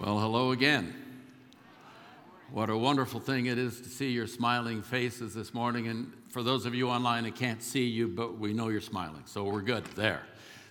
[0.00, 0.94] Well, hello again.
[2.52, 5.88] What a wonderful thing it is to see your smiling faces this morning.
[5.88, 9.24] And for those of you online, I can't see you, but we know you're smiling,
[9.24, 10.22] so we're good there.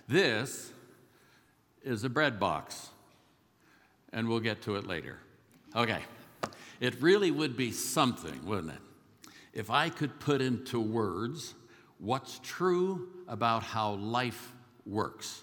[0.08, 0.72] This
[1.84, 2.88] is a bread box,
[4.14, 5.18] and we'll get to it later.
[5.76, 6.00] Okay.
[6.80, 9.30] It really would be something, wouldn't it?
[9.52, 11.54] If I could put into words
[11.98, 14.54] what's true about how life
[14.86, 15.42] works.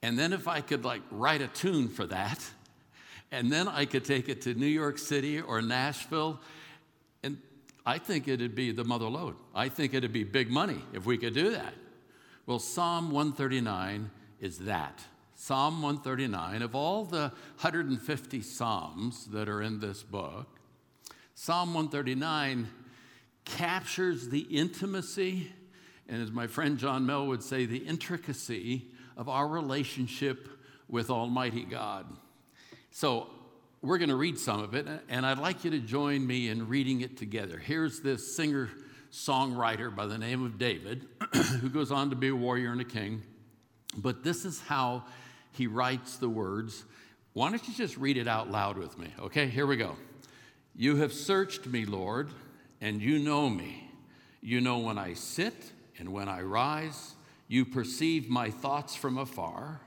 [0.00, 2.42] And then if I could like write a tune for that,
[3.30, 6.40] and then I could take it to New York City or Nashville,
[7.22, 7.38] and
[7.84, 9.36] I think it'd be the mother lode.
[9.54, 11.74] I think it'd be big money if we could do that.
[12.46, 14.10] Well, Psalm 139
[14.40, 15.02] is that.
[15.34, 20.58] Psalm 139, of all the 150 Psalms that are in this book,
[21.34, 22.68] Psalm 139
[23.44, 25.52] captures the intimacy,
[26.08, 30.48] and as my friend John Mel would say, the intricacy of our relationship
[30.88, 32.06] with Almighty God.
[32.98, 33.28] So
[33.80, 36.66] we're going to read some of it, and I'd like you to join me in
[36.66, 37.56] reading it together.
[37.56, 38.70] Here's this singer
[39.12, 41.06] songwriter by the name of David,
[41.60, 43.22] who goes on to be a warrior and a king.
[43.96, 45.04] But this is how
[45.52, 46.86] he writes the words.
[47.34, 49.14] Why don't you just read it out loud with me?
[49.20, 49.94] Okay, here we go.
[50.74, 52.30] You have searched me, Lord,
[52.80, 53.92] and you know me.
[54.40, 57.14] You know when I sit and when I rise.
[57.46, 59.82] You perceive my thoughts from afar.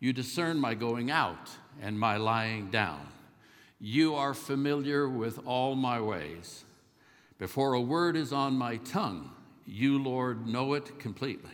[0.00, 1.50] You discern my going out
[1.82, 3.06] and my lying down.
[3.78, 6.64] You are familiar with all my ways.
[7.38, 9.30] Before a word is on my tongue,
[9.66, 11.50] you, Lord, know it completely.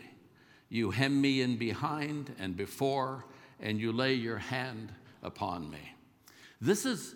[0.69, 3.25] You hem me in behind and before,
[3.59, 5.93] and you lay your hand upon me.
[6.59, 7.15] This is,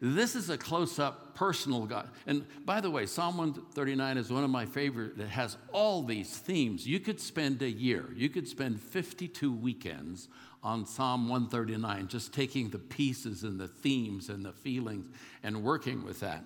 [0.00, 2.08] this is a close up personal God.
[2.26, 5.18] And by the way, Psalm 139 is one of my favorite.
[5.18, 6.86] It has all these themes.
[6.86, 10.28] You could spend a year, you could spend 52 weekends
[10.66, 15.06] on Psalm 139, just taking the pieces and the themes and the feelings
[15.44, 16.44] and working with that.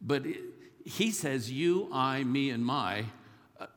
[0.00, 0.24] But
[0.86, 3.04] he says, You, I, me, and my,
[3.60, 3.68] a,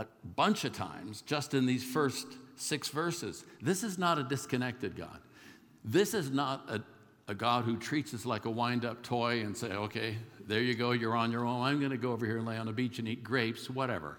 [0.00, 2.26] a bunch of times just in these first
[2.56, 3.44] six verses.
[3.62, 5.20] This is not a disconnected God.
[5.84, 6.82] This is not a,
[7.28, 10.74] a God who treats us like a wind up toy and say, okay, there you
[10.74, 11.62] go, you're on your own.
[11.62, 14.18] I'm going to go over here and lay on a beach and eat grapes, whatever.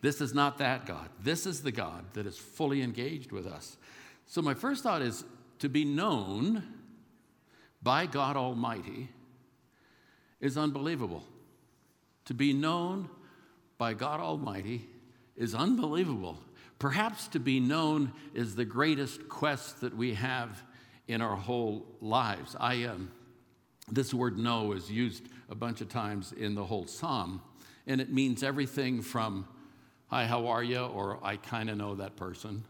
[0.00, 1.08] This is not that God.
[1.22, 3.76] This is the God that is fully engaged with us.
[4.26, 5.24] So, my first thought is
[5.60, 6.62] to be known
[7.82, 9.08] by God Almighty
[10.40, 11.24] is unbelievable.
[12.26, 13.08] To be known
[13.78, 14.86] by God Almighty
[15.36, 16.38] is unbelievable.
[16.78, 20.62] Perhaps to be known is the greatest quest that we have
[21.08, 22.56] in our whole lives.
[22.58, 23.10] I, um,
[23.90, 27.40] this word know is used a bunch of times in the whole psalm,
[27.86, 29.46] and it means everything from
[30.08, 30.80] hi, how are you?
[30.80, 32.64] Or I kind of know that person,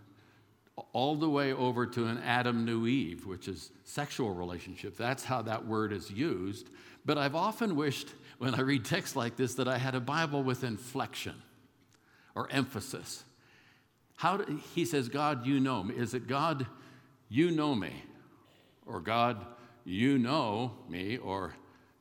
[0.92, 4.96] all the way over to an Adam knew Eve, which is sexual relationship.
[4.96, 6.68] That's how that word is used.
[7.04, 8.08] But I've often wished
[8.38, 11.34] when I read texts like this that I had a Bible with inflection
[12.34, 13.24] or emphasis.
[14.16, 15.94] How do, he says, God, you know me.
[15.94, 16.66] Is it God,
[17.28, 17.92] you know me?
[18.86, 19.44] Or God,
[19.84, 21.16] you know me?
[21.16, 21.54] Or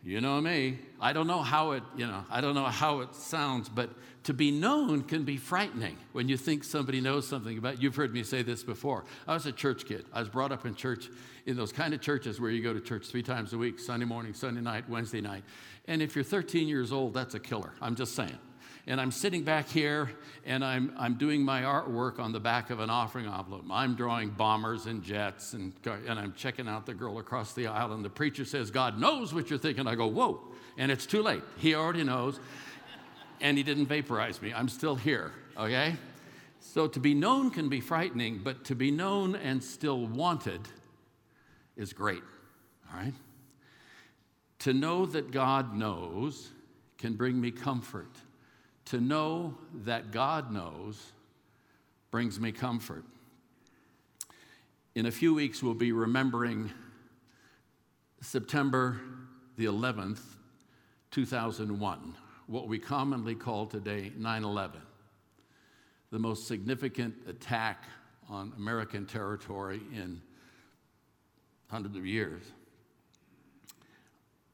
[0.05, 0.77] you know me.
[1.01, 3.89] I don't know how it, you know, I don't know how it sounds, but
[4.25, 8.13] to be known can be frightening when you think somebody knows something about You've heard
[8.13, 9.05] me say this before.
[9.27, 10.05] I was a church kid.
[10.13, 11.09] I was brought up in church
[11.47, 14.05] in those kind of churches where you go to church three times a week, Sunday
[14.05, 15.43] morning, Sunday night, Wednesday night.
[15.87, 17.73] And if you're 13 years old, that's a killer.
[17.81, 18.37] I'm just saying
[18.87, 20.11] and I'm sitting back here
[20.45, 23.65] and I'm, I'm doing my artwork on the back of an offering envelope.
[23.71, 27.93] I'm drawing bombers and jets and, and I'm checking out the girl across the aisle,
[27.93, 29.87] and the preacher says, God knows what you're thinking.
[29.87, 30.41] I go, Whoa,
[30.77, 31.41] and it's too late.
[31.57, 32.39] He already knows,
[33.41, 34.53] and he didn't vaporize me.
[34.53, 35.95] I'm still here, okay?
[36.59, 40.61] So to be known can be frightening, but to be known and still wanted
[41.75, 42.23] is great,
[42.91, 43.13] all right?
[44.59, 46.49] To know that God knows
[46.97, 48.09] can bring me comfort
[48.85, 51.11] to know that God knows
[52.11, 53.03] brings me comfort.
[54.93, 56.71] In a few weeks, we'll be remembering
[58.21, 59.01] September
[59.57, 60.21] the 11th,
[61.11, 62.15] 2001,
[62.47, 64.81] what we commonly call today 9 11,
[66.11, 67.83] the most significant attack
[68.29, 70.21] on American territory in
[71.67, 72.43] hundreds of years.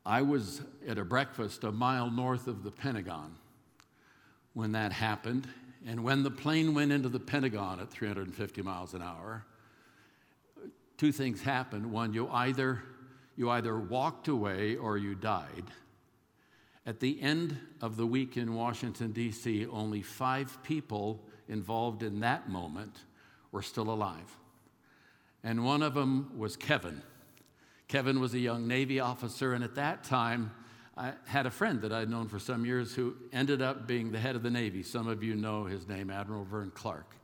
[0.05, 3.35] I was at a breakfast a mile north of the Pentagon
[4.53, 5.47] when that happened.
[5.85, 9.45] And when the plane went into the Pentagon at 350 miles an hour,
[10.97, 11.91] two things happened.
[11.91, 12.83] One, you either,
[13.35, 15.65] you either walked away or you died.
[16.85, 22.49] At the end of the week in Washington, D.C., only five people involved in that
[22.49, 22.97] moment
[23.51, 24.37] were still alive.
[25.43, 27.01] and one of them was Kevin.
[27.87, 30.51] Kevin was a young Navy officer, and at that time,
[30.97, 34.19] I had a friend that I'd known for some years who ended up being the
[34.19, 34.83] head of the Navy.
[34.83, 37.15] Some of you know his name, Admiral Vern Clark.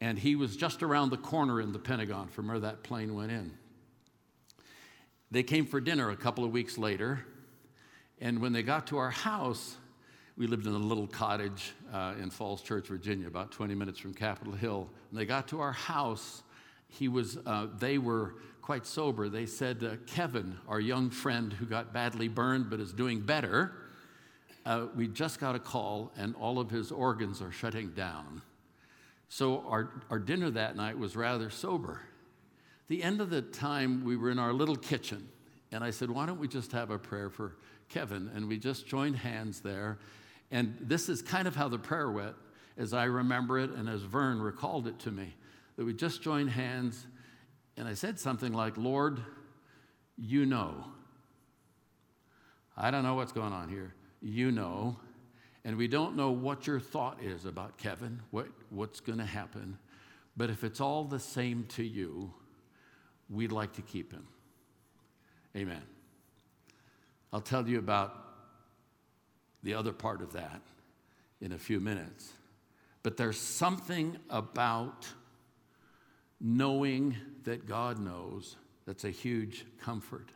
[0.00, 3.30] And he was just around the corner in the Pentagon from where that plane went
[3.30, 3.52] in.
[5.30, 7.26] They came for dinner a couple of weeks later,
[8.20, 9.76] and when they got to our house,
[10.38, 14.14] we lived in a little cottage uh, in Falls Church, Virginia, about 20 minutes from
[14.14, 14.88] Capitol Hill.
[15.10, 16.42] When they got to our house,
[16.86, 18.36] he was, uh, they were
[18.68, 19.30] quite sober.
[19.30, 23.72] They said, uh, Kevin, our young friend who got badly burned but is doing better,
[24.66, 28.42] uh, we just got a call and all of his organs are shutting down.
[29.30, 32.02] So our, our dinner that night was rather sober.
[32.88, 35.26] The end of the time, we were in our little kitchen,
[35.72, 37.56] and I said, Why don't we just have a prayer for
[37.88, 38.30] Kevin?
[38.34, 39.96] And we just joined hands there.
[40.50, 42.36] And this is kind of how the prayer went,
[42.76, 45.34] as I remember it and as Vern recalled it to me,
[45.76, 47.06] that we just joined hands.
[47.78, 49.20] And I said something like, Lord,
[50.16, 50.84] you know.
[52.76, 53.94] I don't know what's going on here.
[54.20, 54.96] You know.
[55.64, 59.78] And we don't know what your thought is about Kevin, what, what's going to happen.
[60.36, 62.32] But if it's all the same to you,
[63.30, 64.26] we'd like to keep him.
[65.56, 65.82] Amen.
[67.32, 68.12] I'll tell you about
[69.62, 70.62] the other part of that
[71.40, 72.32] in a few minutes.
[73.04, 75.06] But there's something about
[76.40, 78.56] knowing that God knows
[78.86, 80.30] that's a huge comfort.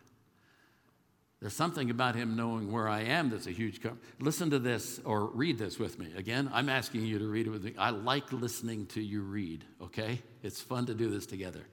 [1.40, 4.00] There's something about him knowing where I am that's a huge comfort.
[4.20, 6.12] Listen to this or read this with me.
[6.16, 7.74] Again, I'm asking you to read it with me.
[7.76, 10.20] I like listening to you read, okay?
[10.44, 11.66] It's fun to do this together.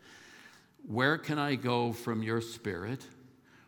[0.88, 3.06] Where can I go from your spirit?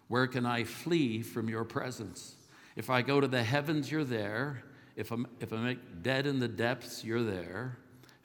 [0.07, 2.36] Where can I flee from your presence?
[2.75, 4.64] If I go to the heavens, you're there.
[4.96, 7.78] If, I'm, if I make dead in the depths, you're there.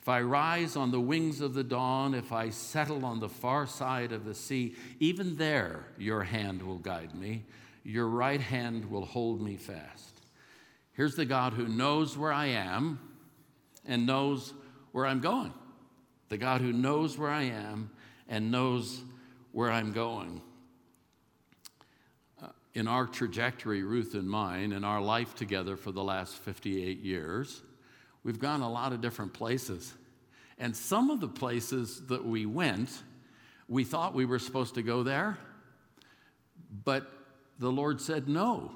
[0.07, 3.67] If I rise on the wings of the dawn, if I settle on the far
[3.67, 7.43] side of the sea, even there your hand will guide me
[7.87, 10.21] your right hand will hold me fast.
[10.91, 12.99] Here's the God who knows where I am
[13.85, 14.53] and knows
[14.91, 15.53] where I'm going.
[16.27, 17.89] The God who knows where I am
[18.27, 19.01] and knows
[19.53, 20.41] where I'm going.
[22.43, 26.99] Uh, in our trajectory, Ruth and mine, in our life together for the last 58
[26.99, 27.61] years,
[28.25, 29.93] we've gone a lot of different places.
[30.57, 32.89] And some of the places that we went,
[33.67, 35.37] we thought we were supposed to go there,
[36.83, 37.11] but
[37.59, 38.71] the Lord said no.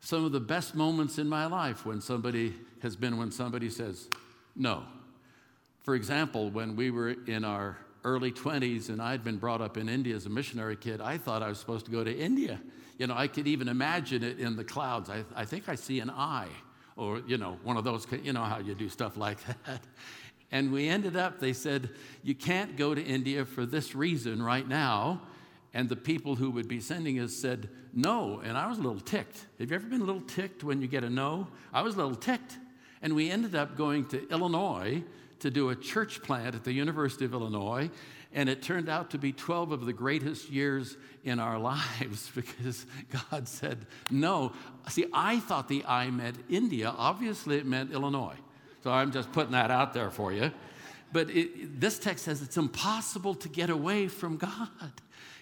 [0.00, 4.08] Some of the best moments in my life when somebody has been when somebody says
[4.56, 4.84] no.
[5.82, 9.88] For example, when we were in our early 20s and I'd been brought up in
[9.88, 12.60] India as a missionary kid, I thought I was supposed to go to India.
[12.98, 15.08] You know, I could even imagine it in the clouds.
[15.10, 16.48] I, I think I see an eye,
[16.96, 19.82] or, you know, one of those, you know how you do stuff like that.
[20.52, 21.90] And we ended up, they said,
[22.22, 25.22] you can't go to India for this reason right now
[25.74, 28.40] and the people who would be sending us said no.
[28.44, 29.46] And I was a little ticked.
[29.58, 31.48] Have you ever been a little ticked when you get a no?
[31.72, 32.58] I was a little ticked.
[33.00, 35.02] And we ended up going to Illinois
[35.40, 37.90] to do a church plant at the University of Illinois.
[38.34, 41.58] And it turned out to be 12 of the greatest years in our
[42.00, 42.86] lives because
[43.30, 44.52] God said no.
[44.88, 46.94] See, I thought the I meant India.
[46.96, 48.36] Obviously, it meant Illinois.
[48.82, 50.50] So I'm just putting that out there for you.
[51.12, 54.68] But it, this text says it's impossible to get away from God.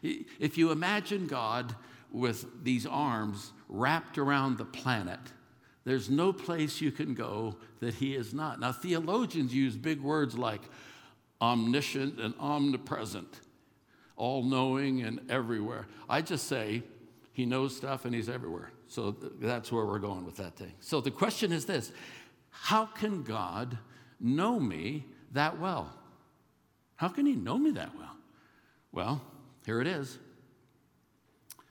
[0.03, 1.75] If you imagine God
[2.11, 5.21] with these arms wrapped around the planet,
[5.85, 8.61] there's no place you can go that He is not.
[8.61, 10.61] Now, theologians use big words like
[11.41, 13.41] omniscient and omnipresent,
[14.17, 15.87] all knowing and everywhere.
[16.09, 16.83] I just say
[17.33, 18.73] He knows stuff and He's everywhere.
[18.89, 20.73] So that's where we're going with that thing.
[20.81, 21.93] So the question is this
[22.51, 23.79] How can God
[24.21, 25.91] know me that well?
[26.97, 28.17] How can He know me that well?
[28.93, 29.23] Well,
[29.65, 30.19] here it is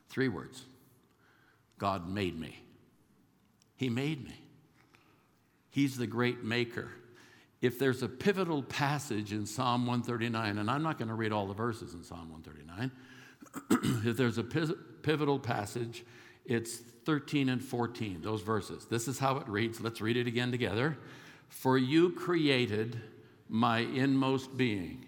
[0.09, 0.65] three words
[1.77, 2.59] God made me.
[3.75, 4.35] He made me.
[5.69, 6.89] He's the great maker.
[7.61, 11.47] If there's a pivotal passage in Psalm 139, and I'm not going to read all
[11.47, 12.91] the verses in Psalm 139,
[14.09, 16.03] if there's a pivotal passage,
[16.49, 18.85] it's 13 and 14, those verses.
[18.85, 19.79] This is how it reads.
[19.79, 20.97] Let's read it again together.
[21.47, 22.99] For you created
[23.47, 25.05] my inmost being.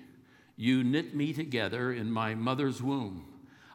[0.56, 3.26] You knit me together in my mother's womb.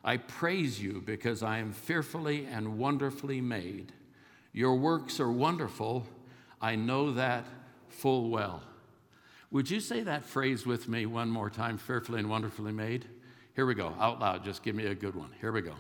[0.05, 3.93] I praise you because I am fearfully and wonderfully made.
[4.53, 6.07] Your works are wonderful.
[6.61, 7.45] I know that
[7.89, 8.63] full well.
[9.51, 13.07] Would you say that phrase with me one more time fearfully and wonderfully made?
[13.57, 14.45] Here we go, out loud.
[14.45, 15.31] Just give me a good one.
[15.41, 15.75] Here we go.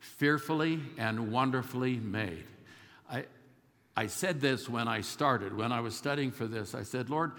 [0.00, 2.44] Fearfully and wonderfully made.
[3.10, 3.24] I,
[3.96, 6.74] I said this when I started, when I was studying for this.
[6.74, 7.32] I said, Lord,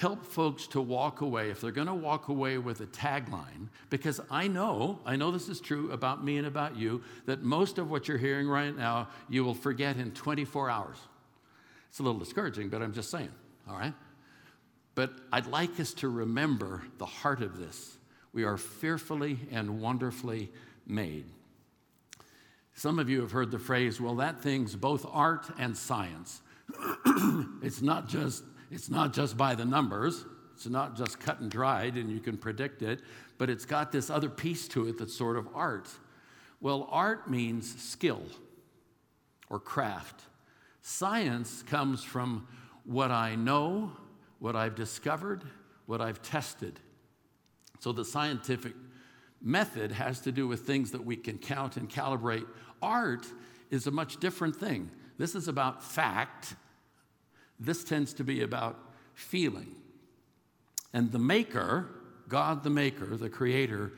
[0.00, 4.20] help folks to walk away, if they're going to walk away with a tagline, because
[4.30, 7.90] I know, I know this is true about me and about you, that most of
[7.90, 10.96] what you're hearing right now, you will forget in 24 hours.
[11.88, 13.30] It's a little discouraging, but I'm just saying,
[13.68, 13.94] all right?
[14.94, 17.96] But I'd like us to remember the heart of this.
[18.32, 20.50] We are fearfully and wonderfully
[20.86, 21.24] made.
[22.74, 26.42] Some of you have heard the phrase, well, that thing's both art and science.
[27.62, 31.96] it's not just it's not just by the numbers, it's not just cut and dried
[31.96, 33.00] and you can predict it,
[33.38, 35.88] but it's got this other piece to it that's sort of art.
[36.60, 38.22] Well, art means skill
[39.48, 40.22] or craft.
[40.82, 42.48] Science comes from
[42.84, 43.92] what I know,
[44.40, 45.44] what I've discovered,
[45.86, 46.80] what I've tested.
[47.80, 48.74] So the scientific
[49.44, 52.46] method has to do with things that we can count and calibrate.
[52.84, 53.26] Art
[53.70, 54.90] is a much different thing.
[55.18, 56.54] This is about fact
[57.58, 58.78] this tends to be about
[59.14, 59.74] feeling.
[60.92, 61.88] And the maker,
[62.28, 63.92] God the maker, the creator,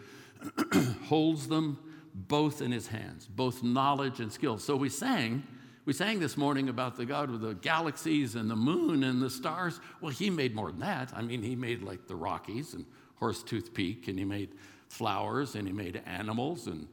[1.04, 1.78] holds them
[2.14, 4.58] both in his hands, both knowledge and skill.
[4.58, 5.42] So we sang,
[5.84, 9.30] we sang this morning about the God of the galaxies and the moon and the
[9.30, 9.80] stars.
[10.00, 11.12] Well, he made more than that.
[11.14, 12.86] I mean, he made like the Rockies and
[13.20, 14.50] Horsetooth Peak, and he made
[14.88, 16.86] flowers, and he made animals, and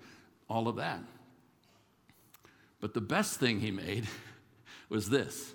[0.50, 1.00] all of that.
[2.84, 4.10] But the best thing he made
[4.90, 5.54] was this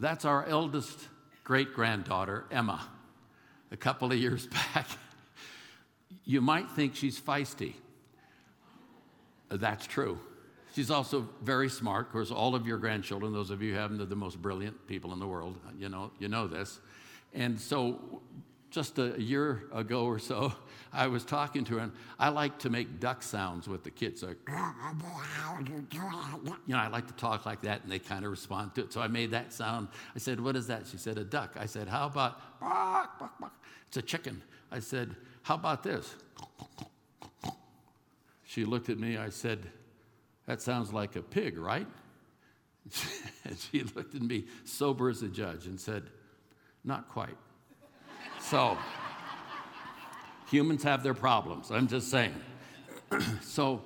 [0.00, 0.98] That's our eldest
[1.44, 2.84] great granddaughter, Emma,
[3.70, 4.88] a couple of years back.
[6.24, 7.74] You might think she's feisty.
[9.48, 10.18] Uh, that's true.
[10.74, 12.06] She's also very smart.
[12.06, 14.42] Of course, all of your grandchildren, those of you who have them, they're the most
[14.42, 15.56] brilliant people in the world.
[15.78, 16.80] You know, you know this.
[17.32, 18.22] And so
[18.72, 20.52] just a year ago or so,
[20.92, 24.22] I was talking to her, and I like to make duck sounds with the kids.
[24.22, 24.54] Like, you
[26.68, 28.92] know, I like to talk like that, and they kind of respond to it.
[28.92, 29.88] So I made that sound.
[30.14, 30.86] I said, What is that?
[30.86, 31.56] She said, A duck.
[31.58, 32.40] I said, How about,
[33.86, 34.42] it's a chicken.
[34.70, 36.14] I said, How about this?
[38.44, 39.16] She looked at me.
[39.16, 39.60] I said,
[40.46, 41.86] That sounds like a pig, right?
[43.44, 46.04] and she looked at me, sober as a judge, and said,
[46.84, 47.36] Not quite.
[48.52, 48.76] So,
[50.50, 52.34] humans have their problems, I'm just saying.
[53.40, 53.80] so,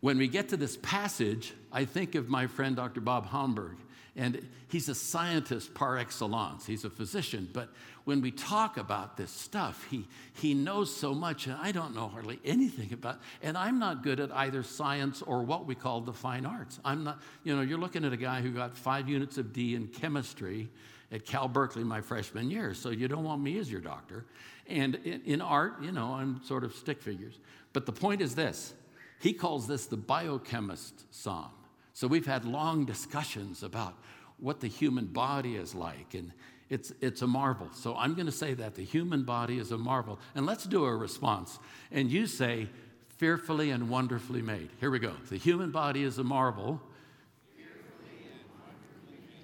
[0.00, 3.00] when we get to this passage, I think of my friend Dr.
[3.00, 3.78] Bob Homburg,
[4.16, 6.66] and he's a scientist par excellence.
[6.66, 7.68] He's a physician, but
[8.04, 12.08] when we talk about this stuff, he, he knows so much, and I don't know
[12.08, 16.12] hardly anything about And I'm not good at either science or what we call the
[16.12, 16.78] fine arts.
[16.84, 19.74] I'm not, you know, you're looking at a guy who got five units of D
[19.74, 20.68] in chemistry
[21.10, 24.26] at Cal Berkeley my freshman year, so you don't want me as your doctor.
[24.66, 27.38] And in, in art, you know, I'm sort of stick figures.
[27.72, 28.74] But the point is this
[29.18, 31.50] he calls this the biochemist psalm.
[31.94, 33.94] So we've had long discussions about
[34.38, 36.32] what the human body is like, and
[36.68, 37.68] it's, it's a marvel.
[37.72, 40.18] So I'm going to say that the human body is a marvel.
[40.34, 41.58] And let's do a response.
[41.92, 42.68] And you say,
[43.16, 44.70] fearfully and wonderfully made.
[44.80, 45.12] Here we go.
[45.30, 46.82] The human body is a marvel.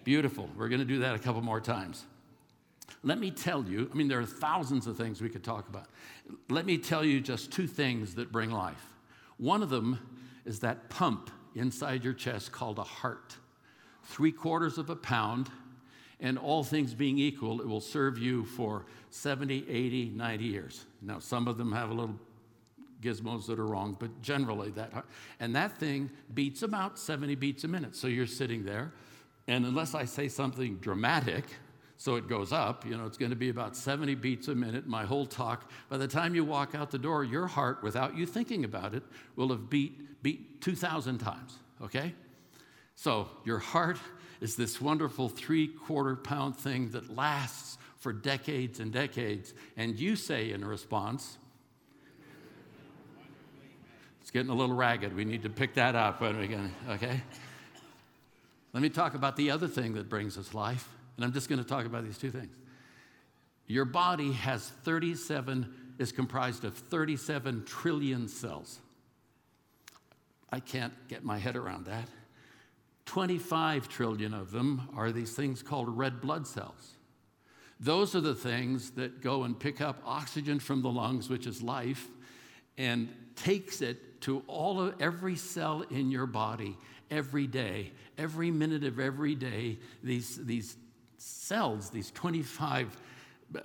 [0.02, 0.48] Beautiful.
[0.56, 2.04] We're going to do that a couple more times.
[3.04, 5.86] Let me tell you, I mean, there are thousands of things we could talk about.
[6.48, 8.84] Let me tell you just two things that bring life.
[9.36, 10.00] One of them
[10.44, 13.36] is that pump inside your chest called a heart.
[14.04, 15.50] Three quarters of a pound,
[16.20, 20.84] and all things being equal, it will serve you for 70, 80, 90 years.
[21.00, 22.16] Now, some of them have a little
[23.02, 25.04] gizmos that are wrong, but generally that.
[25.38, 27.96] And that thing beats about 70 beats a minute.
[27.96, 28.92] So you're sitting there
[29.50, 31.44] and unless I say something dramatic,
[32.00, 34.86] so it goes up, you know, it's going to be about 70 beats a minute,
[34.86, 35.70] my whole talk.
[35.90, 39.02] By the time you walk out the door, your heart, without you thinking about it,
[39.36, 42.14] will have beat, beat 2,000 times, okay?
[42.94, 43.98] So your heart
[44.40, 49.52] is this wonderful three quarter pound thing that lasts for decades and decades.
[49.76, 51.36] And you say in response,
[54.22, 55.14] it's getting a little ragged.
[55.14, 57.20] We need to pick that up when we get, okay?
[58.72, 60.88] Let me talk about the other thing that brings us life,
[61.20, 62.56] and I'm just going to talk about these two things.
[63.66, 68.78] Your body has 37, is comprised of 37 trillion cells.
[70.50, 72.08] I can't get my head around that.
[73.04, 76.94] 25 trillion of them are these things called red blood cells.
[77.78, 81.60] Those are the things that go and pick up oxygen from the lungs, which is
[81.60, 82.08] life,
[82.78, 86.78] and takes it to all of every cell in your body
[87.10, 90.78] every day, every minute of every day, these, these
[91.20, 92.96] cells, these 25
[93.54, 93.60] uh,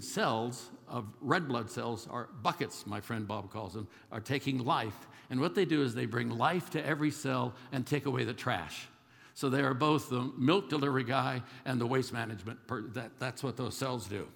[0.00, 5.08] cells of red blood cells, are buckets, my friend Bob calls them, are taking life.
[5.28, 8.34] And what they do is they bring life to every cell and take away the
[8.34, 8.88] trash.
[9.34, 12.66] So they are both the milk delivery guy and the waste management.
[12.66, 14.26] Per- that, that's what those cells do.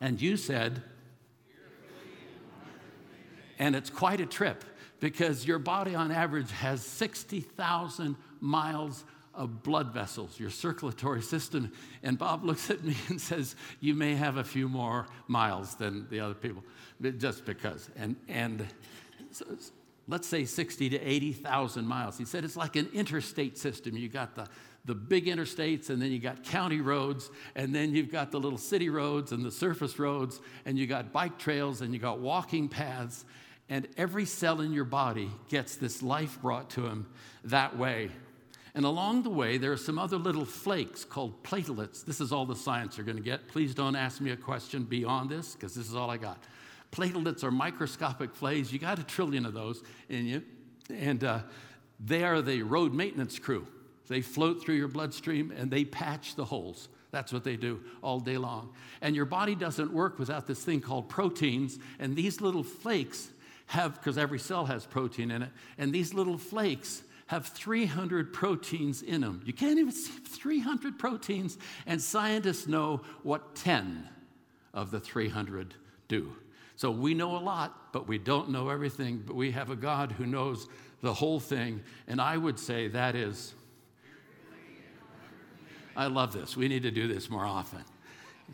[0.00, 0.82] And you said,
[3.58, 4.64] and it's quite a trip
[5.00, 9.04] because your body on average has 60,000 miles
[9.36, 11.70] of blood vessels, your circulatory system.
[12.02, 16.08] And Bob looks at me and says, You may have a few more miles than
[16.08, 16.64] the other people,
[17.18, 17.88] just because.
[17.96, 18.66] And, and
[19.30, 19.44] so,
[20.08, 22.18] let's say 60 to 80,000 miles.
[22.18, 23.96] He said it's like an interstate system.
[23.96, 24.46] You got the,
[24.84, 28.58] the big interstates, and then you got county roads, and then you've got the little
[28.58, 32.68] city roads and the surface roads, and you got bike trails, and you got walking
[32.68, 33.24] paths.
[33.68, 37.08] And every cell in your body gets this life brought to them
[37.44, 38.10] that way.
[38.76, 42.04] And along the way, there are some other little flakes called platelets.
[42.04, 43.48] This is all the science you're going to get.
[43.48, 46.44] Please don't ask me a question beyond this, because this is all I got.
[46.92, 48.70] Platelets are microscopic flakes.
[48.70, 50.42] You got a trillion of those in you.
[50.90, 51.40] And uh,
[51.98, 53.66] they are the road maintenance crew.
[54.08, 56.90] They float through your bloodstream and they patch the holes.
[57.12, 58.74] That's what they do all day long.
[59.00, 61.78] And your body doesn't work without this thing called proteins.
[61.98, 63.30] And these little flakes
[63.68, 69.02] have, because every cell has protein in it, and these little flakes have 300 proteins
[69.02, 69.42] in them.
[69.44, 74.08] You can't even see 300 proteins, and scientists know what 10
[74.72, 75.74] of the 300
[76.08, 76.36] do.
[76.76, 79.24] So we know a lot, but we don't know everything.
[79.26, 80.68] But we have a God who knows
[81.00, 81.82] the whole thing.
[82.06, 83.54] And I would say that is,
[85.96, 86.56] I love this.
[86.56, 87.82] We need to do this more often.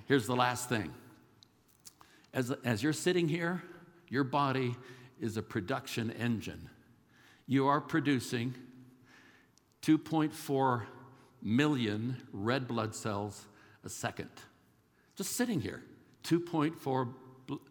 [0.06, 0.94] Here's the last thing.
[2.32, 3.62] As, as you're sitting here,
[4.08, 4.76] your body
[5.20, 6.70] is a production engine.
[7.52, 8.54] You are producing
[9.82, 10.84] 2.4
[11.42, 13.44] million red blood cells
[13.84, 14.30] a second.
[15.16, 15.82] Just sitting here,
[16.24, 17.12] 2.4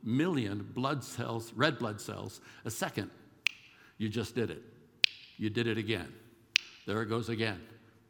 [0.04, 3.10] million blood cells, red blood cells, a second.
[3.98, 4.62] You just did it.
[5.38, 6.14] You did it again.
[6.86, 7.60] There it goes again.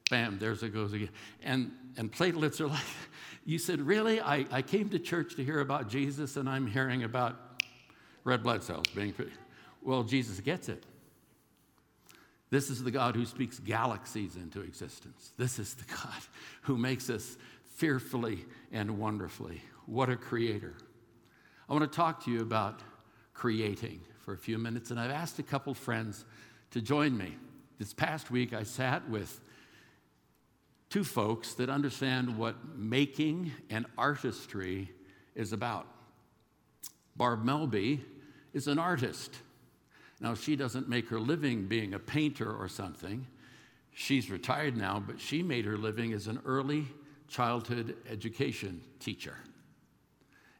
[0.10, 1.12] Bam, there's it goes again.
[1.42, 2.84] And, and platelets are like,
[3.46, 4.20] you said, Really?
[4.20, 7.64] I, I came to church to hear about Jesus and I'm hearing about
[8.26, 9.14] red blood cells being.
[9.82, 10.84] Well, Jesus gets it.
[12.52, 15.32] This is the God who speaks galaxies into existence.
[15.38, 16.22] This is the God
[16.64, 17.38] who makes us
[17.76, 19.62] fearfully and wonderfully.
[19.86, 20.76] What a creator.
[21.68, 22.82] I want to talk to you about
[23.34, 26.26] creating for a few minutes, and I've asked a couple friends
[26.72, 27.36] to join me.
[27.80, 29.40] This past week, I sat with
[30.90, 34.92] two folks that understand what making and artistry
[35.34, 35.88] is about.
[37.16, 38.02] Barb Melby
[38.54, 39.34] is an artist.
[40.22, 43.26] Now, she doesn't make her living being a painter or something.
[43.92, 46.86] She's retired now, but she made her living as an early
[47.28, 49.36] childhood education teacher.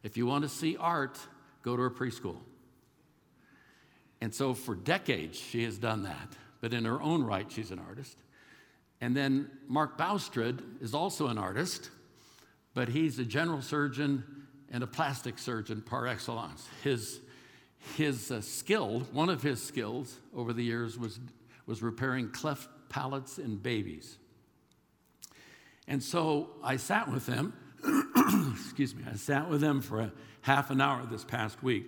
[0.02, 1.18] If you want to see art,
[1.62, 2.38] go to a preschool.
[4.20, 6.36] And so for decades, she has done that.
[6.60, 8.16] But in her own right, she's an artist.
[9.00, 11.90] And then Mark Boustrud is also an artist,
[12.74, 14.24] but he's a general surgeon
[14.70, 16.68] and a plastic surgeon par excellence.
[16.82, 17.20] His,
[17.96, 21.20] his uh, skill, one of his skills over the years was,
[21.66, 24.18] was repairing cleft palates in babies.
[25.88, 27.52] And so I sat with him
[28.54, 31.86] excuse me, I sat with them for a half an hour this past week.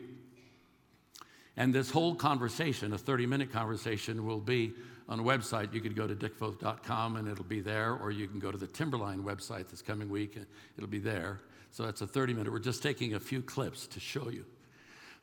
[1.57, 4.72] And this whole conversation, a 30 minute conversation, will be
[5.09, 5.72] on a website.
[5.72, 8.66] You could go to dickfoth.com and it'll be there, or you can go to the
[8.66, 11.40] Timberline website this coming week and it'll be there.
[11.70, 12.52] So that's a 30 minute.
[12.52, 14.44] We're just taking a few clips to show you.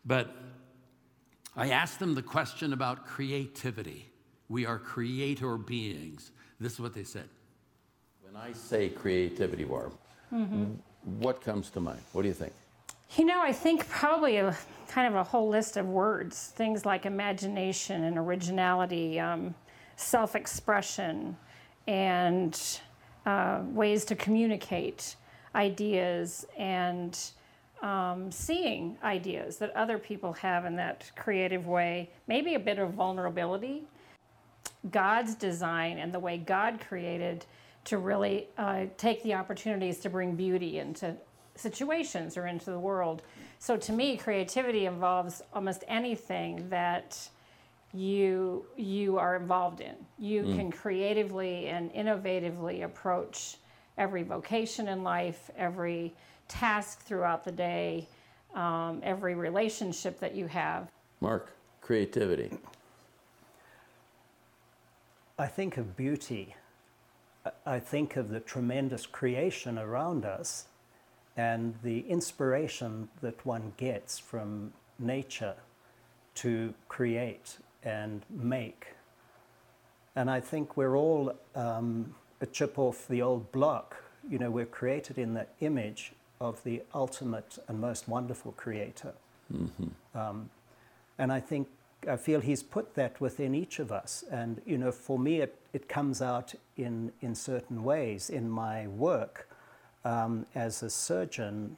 [0.05, 0.33] But
[1.55, 4.09] I asked them the question about creativity.
[4.49, 6.31] We are creator beings.
[6.59, 7.27] This is what they said.
[8.21, 9.93] When I say creativity, Barb,
[10.33, 10.73] Mm-hmm.
[11.19, 11.99] What comes to mind?
[12.13, 12.53] What do you think?
[13.17, 14.55] You know, I think probably a
[14.87, 19.53] kind of a whole list of words, things like imagination and originality, um,
[19.97, 21.35] self expression,
[21.87, 22.79] and
[23.25, 25.15] uh, ways to communicate
[25.53, 27.19] ideas and
[27.81, 32.93] um, seeing ideas that other people have in that creative way, maybe a bit of
[32.93, 33.83] vulnerability.
[34.91, 37.45] God's design and the way God created
[37.85, 41.15] to really uh, take the opportunities to bring beauty into
[41.55, 43.21] situations or into the world.
[43.59, 47.29] So to me, creativity involves almost anything that
[47.93, 49.95] you you are involved in.
[50.17, 50.55] You mm.
[50.55, 53.57] can creatively and innovatively approach
[53.97, 56.13] every vocation in life, every
[56.51, 58.07] task throughout the day,
[58.53, 60.89] um, every relationship that you have.
[61.19, 62.51] Mark, creativity.
[65.39, 66.55] I think of beauty
[67.65, 70.65] I think of the tremendous creation around us
[71.35, 75.55] and the inspiration that one gets from nature
[76.35, 78.87] to create and make.
[80.15, 83.95] And I think we're all um, a chip off the old block.
[84.29, 86.11] You know, we're created in the image
[86.41, 89.13] of the ultimate and most wonderful creator.
[90.15, 90.49] Um,
[91.17, 91.67] and I think,
[92.09, 94.23] I feel he's put that within each of us.
[94.31, 98.29] And, you know, for me, it, it comes out in, in certain ways.
[98.29, 99.47] In my work
[100.03, 101.77] um, as a surgeon,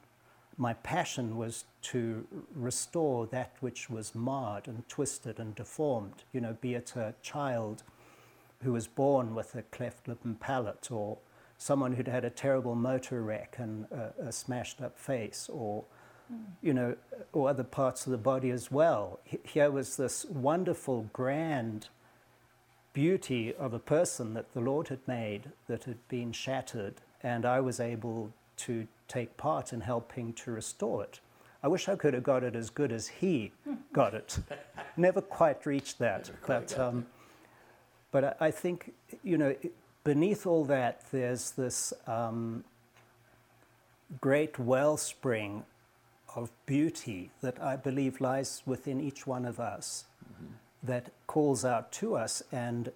[0.56, 6.56] my passion was to restore that which was marred and twisted and deformed, you know,
[6.60, 7.82] be it a child
[8.62, 11.18] who was born with a cleft lip and palate, or
[11.58, 15.84] someone who'd had a terrible motor wreck and a, a smashed up face, or
[16.62, 16.96] you know,
[17.32, 19.20] or other parts of the body as well.
[19.44, 21.88] Here was this wonderful, grand
[22.92, 27.60] beauty of a person that the Lord had made that had been shattered, and I
[27.60, 31.20] was able to take part in helping to restore it.
[31.62, 33.52] I wish I could have got it as good as he
[33.92, 34.38] got it.
[34.96, 37.06] Never quite reached that, but um,
[38.10, 39.54] but I, I think you know
[40.04, 42.62] beneath all that there's this um,
[44.20, 45.64] great wellspring
[46.36, 50.04] of beauty that I believe lies within each one of us
[50.82, 52.92] that calls out to us and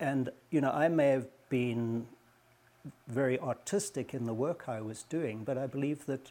[0.00, 2.06] and you know I may have been
[3.08, 6.30] very artistic in the work I was doing, but I believe that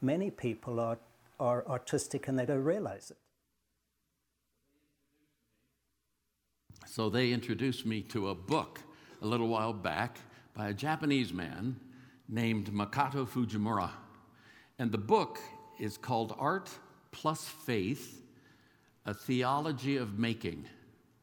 [0.00, 0.98] many people are
[1.40, 3.16] are artistic and they don't realize it.
[6.86, 8.80] So they introduced me to a book
[9.22, 10.18] a little while back
[10.52, 11.76] by a Japanese man
[12.28, 13.90] named Makoto Fujimura.
[14.78, 15.38] And the book
[15.78, 16.68] is called Art
[17.12, 18.20] Plus Faith
[19.06, 20.66] A Theology of Making.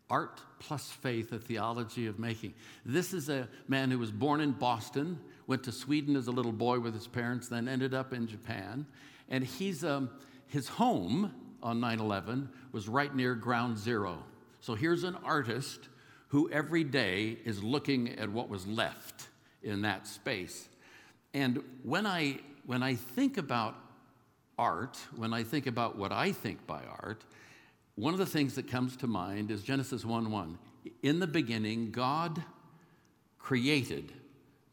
[0.09, 2.53] Art plus Faith, a Theology of Making.
[2.85, 6.51] This is a man who was born in Boston, went to Sweden as a little
[6.51, 8.85] boy with his parents, then ended up in Japan.
[9.29, 10.09] And he's, um,
[10.47, 14.23] his home on 9 11 was right near Ground Zero.
[14.62, 15.89] So here's an artist
[16.29, 19.27] who every day is looking at what was left
[19.61, 20.69] in that space.
[21.33, 23.75] And when I, when I think about
[24.57, 27.25] art, when I think about what I think by art,
[27.95, 30.57] one of the things that comes to mind is Genesis 1 1.
[31.03, 32.41] In the beginning, God
[33.37, 34.13] created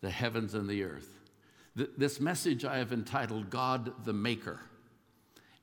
[0.01, 1.09] the heavens and the earth.
[1.77, 4.61] Th- this message I have entitled God the Maker.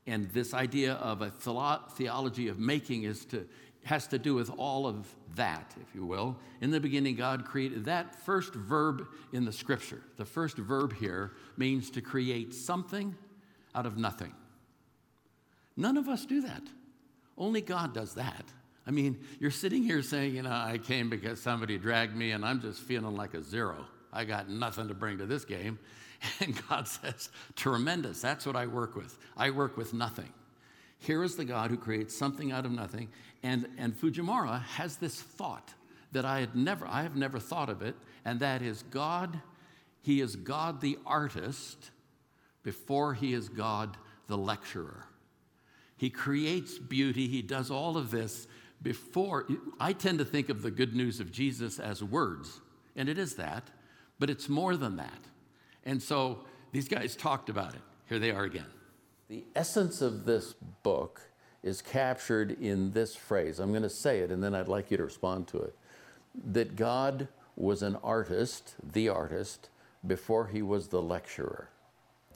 [0.06, 3.48] And this idea of a theology of making is to,
[3.86, 6.38] has to do with all of that, if you will.
[6.62, 10.02] In the beginning, God created that first verb in the scripture.
[10.18, 13.16] The first verb here means to create something
[13.76, 14.34] out of nothing.
[15.76, 16.62] None of us do that.
[17.38, 18.46] Only God does that.
[18.86, 22.46] I mean, you're sitting here saying, you know, I came because somebody dragged me and
[22.46, 23.86] I'm just feeling like a zero.
[24.12, 25.80] I got nothing to bring to this game.
[26.40, 28.22] And God says, tremendous.
[28.22, 29.18] That's what I work with.
[29.36, 30.32] I work with nothing.
[31.00, 33.10] Here is the God who creates something out of nothing.
[33.44, 35.74] And, and Fujimura has this thought
[36.14, 39.42] that I had never, I have never thought of it, and that is God,
[40.02, 41.92] He is God the artist
[42.62, 45.08] before He is God the lecturer.
[45.98, 48.48] He creates beauty, He does all of this
[48.82, 49.48] before.
[49.80, 52.62] I tend to think of the good news of Jesus as words,
[52.96, 53.70] and it is that,
[54.20, 55.20] but it's more than that.
[55.84, 57.82] And so these guys talked about it.
[58.08, 58.68] Here they are again.
[59.30, 61.22] The essence of this book
[61.64, 63.60] is captured in this phrase.
[63.60, 65.76] I'm going to say it and then I'd like you to respond to it.
[66.52, 69.70] That God was an artist, the artist,
[70.06, 71.70] before he was the lecturer.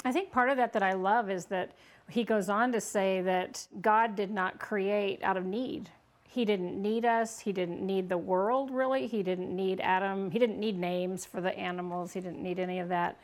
[0.06, 1.72] I think part of that that I love is that
[2.10, 5.90] he goes on to say that God did not create out of need.
[6.30, 7.40] He didn't need us.
[7.40, 9.08] He didn't need the world, really.
[9.08, 10.32] He didn't need Adam.
[10.32, 12.14] He didn't need names for the animals.
[12.14, 13.20] He didn't need any of that.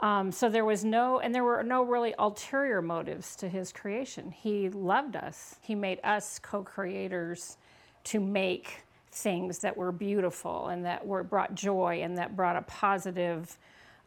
[0.00, 4.32] Um, so there was no, and there were no really ulterior motives to his creation.
[4.32, 5.56] He loved us.
[5.62, 7.56] He made us co-creators
[8.04, 12.62] to make things that were beautiful and that were brought joy and that brought a
[12.62, 13.56] positive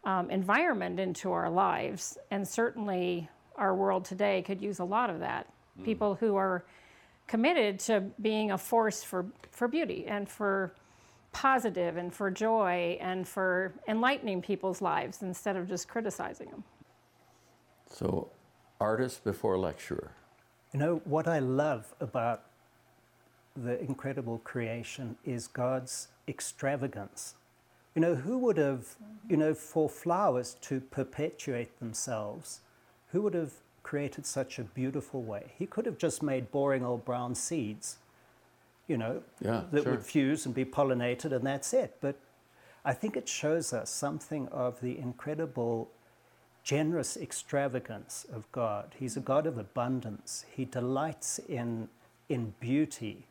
[0.04, 2.18] um, environment into our lives.
[2.32, 5.48] And certainly, our world today could use a lot of that.
[5.80, 5.86] Mm.
[5.86, 6.66] People who are
[7.28, 10.74] committed to being a force for, for beauty and for
[11.36, 16.64] positive and for joy and for enlightening people's lives instead of just criticizing them.
[17.90, 18.30] So,
[18.80, 20.12] artist before lecturer.
[20.72, 22.44] You know, what I love about
[23.54, 27.36] the incredible creation is God's extravagance.
[27.96, 28.96] You know, who would have,
[29.30, 32.62] you know, for flowers to perpetuate themselves,
[33.12, 33.52] who would have
[33.84, 35.52] created such a beautiful way?
[35.60, 37.98] He could have just made boring old brown seeds
[38.88, 39.94] you know, yeah, that sure.
[39.94, 41.98] would fuse and be pollinated, and that's it.
[42.02, 42.20] But
[42.84, 45.90] I think it shows us something of the incredible,
[46.64, 48.94] generous extravagance of God.
[49.00, 50.46] He's a God of abundance.
[50.56, 51.90] He delights in,
[52.30, 53.26] in beauty.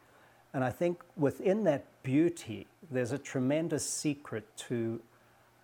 [0.52, 5.00] And I think within that beauty, there's a tremendous secret to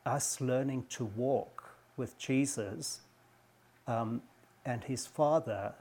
[0.07, 3.01] us learning to walk with Jesus
[3.87, 4.23] um,
[4.65, 5.75] and his Father.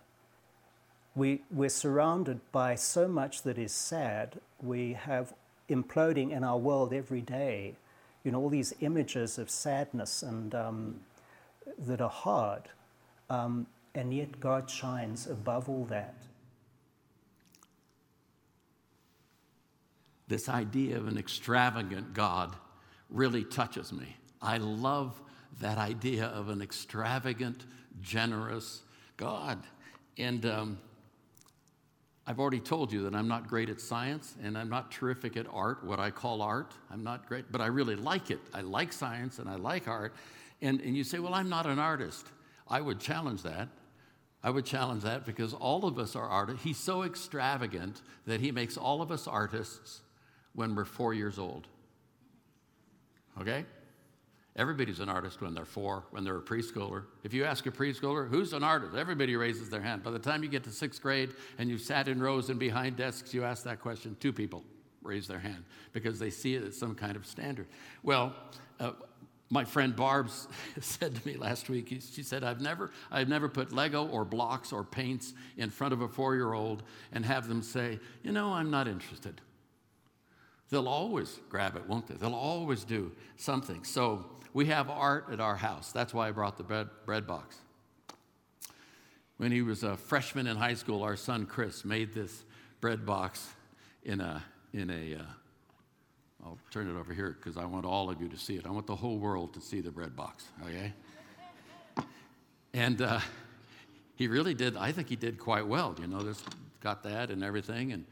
[1.16, 4.40] We, we're surrounded by so much that is sad.
[4.62, 5.34] We have
[5.70, 7.76] imploding in our world every day,
[8.24, 11.00] you know, all these images of sadness and um,
[11.78, 12.64] that are hard.
[13.30, 16.16] Um, and yet God shines above all that.
[20.28, 22.56] This idea of an extravagant God
[23.10, 24.16] really touches me.
[24.42, 25.20] I love
[25.60, 27.66] that idea of an extravagant,
[28.02, 28.84] generous
[29.18, 29.64] God.
[30.18, 30.78] And um,
[32.30, 35.48] I've already told you that I'm not great at science and I'm not terrific at
[35.52, 36.76] art, what I call art.
[36.92, 38.40] I'm not great, but I really like it.
[38.54, 40.14] I like science and I like art.
[40.62, 42.28] And, and you say, well, I'm not an artist.
[42.68, 43.68] I would challenge that.
[44.44, 46.64] I would challenge that because all of us are artists.
[46.64, 50.02] He's so extravagant that he makes all of us artists
[50.54, 51.66] when we're four years old.
[53.42, 53.66] Okay?
[54.60, 57.06] Everybody's an artist when they're four, when they're a preschooler.
[57.24, 58.94] If you ask a preschooler, who's an artist?
[58.94, 60.04] Everybody raises their hand.
[60.04, 62.98] By the time you get to sixth grade and you've sat in rows and behind
[62.98, 64.66] desks, you ask that question, two people
[65.02, 67.68] raise their hand because they see it as some kind of standard.
[68.04, 68.36] Well,
[68.82, 68.92] uh,
[69.50, 70.30] my friend Barb
[70.82, 74.74] said to me last week, she said, I've never, I've never put Lego or blocks
[74.74, 78.52] or paints in front of a four year old and have them say, you know,
[78.52, 79.40] I'm not interested.
[80.70, 82.16] They'll always grab it, won't they?
[82.16, 83.86] They'll always do something.
[83.86, 85.92] So we have art at our house.
[85.92, 87.58] That's why I brought the bread, bread box.
[89.38, 92.44] When he was a freshman in high school, our son Chris made this
[92.82, 93.48] bread box
[94.04, 95.24] in a, in a uh,
[96.44, 98.66] I'll turn it over here because I want all of you to see it.
[98.66, 100.94] I want the whole world to see the bread box, okay?
[102.74, 103.20] And uh,
[104.16, 105.96] he really did, I think he did quite well.
[106.00, 106.42] You know, this
[106.82, 107.92] got that and everything.
[107.92, 108.06] And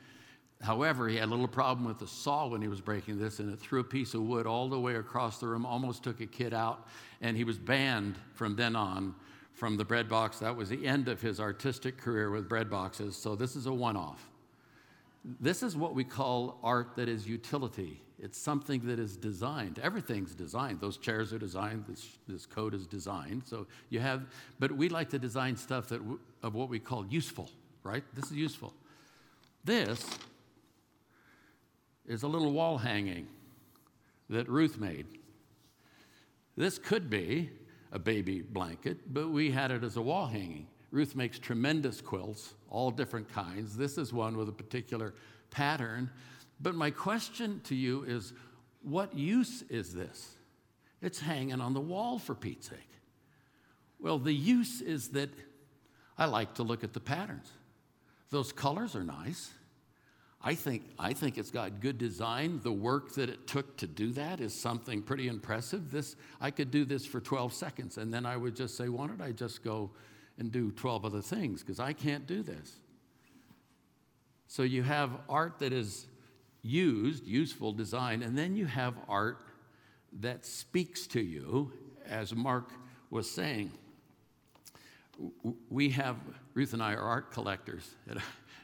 [0.62, 3.54] However, he had a little problem with the saw when he was breaking this, and
[3.54, 6.26] it threw a piece of wood all the way across the room, almost took a
[6.26, 6.88] kid out,
[7.22, 9.14] and he was banned from then on
[9.54, 10.40] from the bread box.
[10.40, 13.74] That was the end of his artistic career with bread boxes, so this is a
[13.74, 14.30] one off.
[15.40, 18.02] This is what we call art that is utility.
[18.20, 19.80] It's something that is designed.
[19.80, 20.80] Everything's designed.
[20.80, 21.86] Those chairs are designed.
[21.88, 23.44] This, this coat is designed.
[23.46, 24.26] So you have,
[24.60, 26.02] but we like to design stuff that
[26.42, 27.50] of what we call useful,
[27.84, 28.04] right?
[28.16, 28.74] This is useful.
[29.66, 30.08] This
[32.08, 33.28] is a little wall hanging
[34.30, 35.06] that Ruth made.
[36.56, 37.50] This could be
[37.92, 40.68] a baby blanket, but we had it as a wall hanging.
[40.92, 43.78] Ruth makes tremendous quilts, all different kinds.
[43.78, 45.14] This is one with a particular
[45.52, 46.10] pattern.
[46.60, 48.34] But my question to you is
[48.82, 50.36] what use is this?
[51.02, 52.80] It's hanging on the wall for Pete's sake.
[54.00, 55.30] Well, the use is that
[56.18, 57.52] I like to look at the patterns.
[58.30, 59.52] Those colors are nice.
[60.42, 62.60] I think, I think it's got good design.
[62.64, 65.92] The work that it took to do that is something pretty impressive.
[65.92, 69.08] This, I could do this for 12 seconds, and then I would just say, why
[69.08, 69.90] don't I just go
[70.38, 71.62] and do 12 other things?
[71.64, 72.80] Because I can't do this.
[74.48, 76.06] So you have art that is
[76.62, 79.40] used, useful design, and then you have art
[80.22, 81.72] that speaks to you,
[82.06, 82.72] as Mark
[83.10, 83.72] was saying.
[85.70, 86.18] We have,
[86.54, 87.96] Ruth and I are art collectors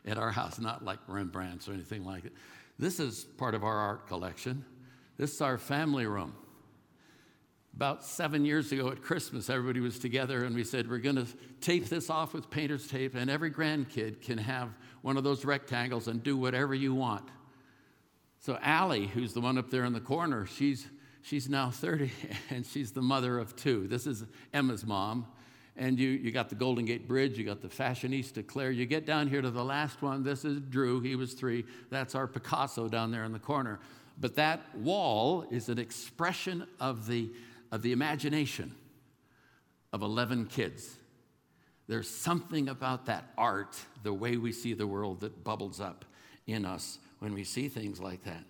[0.06, 2.34] at our house, not like Rembrandt's or anything like it.
[2.80, 4.66] This is part of our art collection.
[5.18, 6.36] This is our family room.
[7.76, 11.28] About seven years ago at Christmas, everybody was together and we said, We're going to
[11.60, 14.70] tape this off with painter's tape, and every grandkid can have
[15.02, 17.28] one of those rectangles and do whatever you want.
[18.40, 20.86] So, Allie, who's the one up there in the corner, she's,
[21.22, 22.12] she's now 30
[22.50, 23.88] and she's the mother of two.
[23.88, 25.26] This is Emma's mom
[25.76, 28.72] and you, you got the Golden Gate Bridge, you got the Fashionista Claire.
[28.72, 30.24] You get down here to the last one.
[30.24, 31.66] This is Drew, he was three.
[31.90, 33.80] That's our Picasso down there in the corner.
[34.20, 37.32] But that wall is an expression of the,
[37.72, 38.76] of the imagination
[39.92, 40.96] of 11 kids.
[41.88, 46.06] There's something about that art, the way we see the world, that bubbles up
[46.46, 48.44] in us when we see things like that.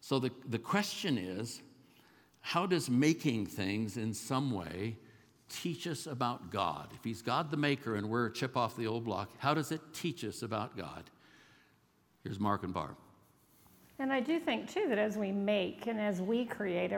[0.00, 1.62] So the, the question is
[2.40, 4.96] how does making things in some way
[5.48, 6.88] teach us about God?
[6.94, 9.72] If He's God the maker and we're a chip off the old block, how does
[9.72, 11.04] it teach us about God?
[12.24, 12.96] Here's Mark and Barb.
[13.98, 16.92] And I do think, too, that as we make and as we create,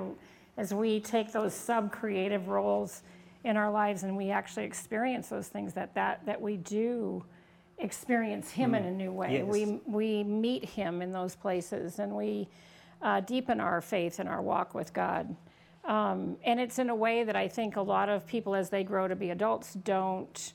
[0.57, 3.03] as we take those sub creative roles
[3.45, 7.25] in our lives and we actually experience those things, that, that, that we do
[7.79, 8.79] experience Him mm.
[8.79, 9.39] in a new way.
[9.39, 9.47] Yes.
[9.47, 12.49] We, we meet Him in those places and we
[13.03, 15.35] uh, deepen our faith and our walk with God.
[15.85, 18.85] Um, and it's in a way that I think a lot of people, as they
[18.85, 20.53] grow to be adults, don't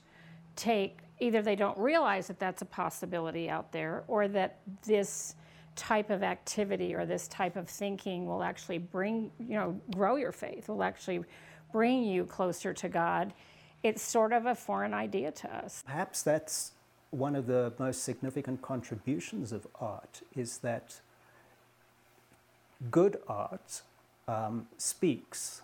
[0.54, 5.34] take either they don't realize that that's a possibility out there or that this
[5.74, 10.32] type of activity or this type of thinking will actually bring, you know, grow your
[10.32, 11.22] faith, will actually
[11.72, 13.32] bring you closer to God.
[13.82, 15.82] It's sort of a foreign idea to us.
[15.86, 16.72] Perhaps that's
[17.10, 21.00] one of the most significant contributions of art is that
[22.90, 23.82] good art
[24.28, 25.62] um, speaks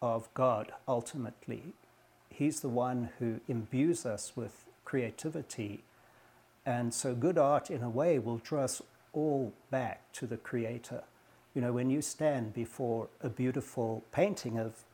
[0.00, 1.62] of God ultimately.
[2.28, 5.84] He's the one who imbues us with creativity.
[6.64, 11.02] And so, good art, in a way, will draw us all back to the Creator.
[11.54, 14.84] You know, when you stand before a beautiful painting of,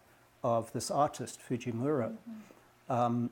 [0.42, 2.92] of this artist, Fujimura, mm-hmm.
[2.92, 3.30] um,